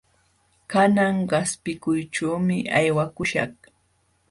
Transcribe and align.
Kanan 0.71 1.17
qaspiykuyćhuumi 1.29 2.57
aywakuśhaq. 2.79 3.55